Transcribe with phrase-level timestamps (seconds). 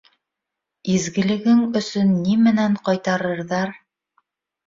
[0.93, 3.77] Изгелегең өсөн ни менән ҡайтарырҙар...